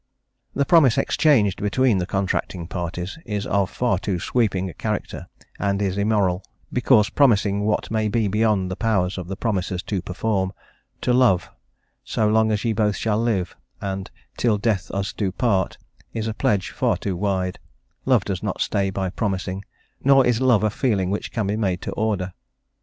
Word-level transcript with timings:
The 0.55 0.65
promise 0.65 0.97
exchanged 0.97 1.61
between 1.61 1.99
the 1.99 2.07
contracting 2.07 2.67
parties 2.67 3.19
is 3.23 3.45
of 3.45 3.69
far 3.69 3.99
too 3.99 4.17
sweeping 4.17 4.67
a 4.67 4.73
character, 4.73 5.27
and 5.59 5.79
is 5.79 5.95
immoral, 5.95 6.43
because 6.73 7.09
promising 7.11 7.65
what 7.65 7.91
may 7.91 8.07
be 8.07 8.27
beyond 8.27 8.71
the 8.71 8.75
powers 8.75 9.19
of 9.19 9.27
the 9.27 9.35
promisers 9.37 9.83
to 9.83 10.01
perform; 10.01 10.53
"to 11.01 11.13
love" 11.13 11.51
"so 12.03 12.27
long 12.27 12.51
as 12.51 12.65
ye 12.65 12.73
both 12.73 12.95
shall 12.95 13.19
live," 13.21 13.55
and 13.79 14.09
"till 14.37 14.57
death 14.57 14.89
us 14.89 15.13
do 15.13 15.31
part," 15.31 15.77
is 16.15 16.25
a 16.25 16.33
pledge 16.33 16.71
far 16.71 16.97
too 16.97 17.15
wide; 17.15 17.59
love 18.03 18.25
does 18.25 18.41
not 18.41 18.59
stay 18.59 18.89
by 18.89 19.11
promising, 19.11 19.63
nor 20.03 20.25
is 20.25 20.41
love 20.41 20.63
a 20.63 20.71
feeling 20.71 21.11
which 21.11 21.31
can 21.31 21.45
be 21.45 21.55
made 21.55 21.79
to 21.79 21.91
order. 21.91 22.33